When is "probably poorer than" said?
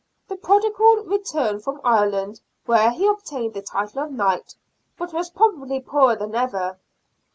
5.29-6.33